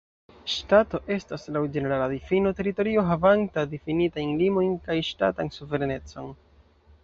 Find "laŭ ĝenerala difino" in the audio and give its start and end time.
1.57-2.53